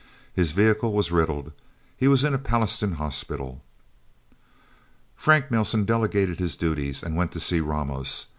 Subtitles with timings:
[0.33, 1.51] His vehicle was riddled.
[1.95, 3.61] He was in a Pallastown hospital.
[5.15, 8.25] Frank Nelsen delegated his duties, and went to see Ramos.